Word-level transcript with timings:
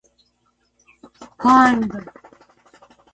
Conv. 1.41 1.91